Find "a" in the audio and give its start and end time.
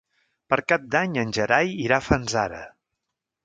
2.01-2.03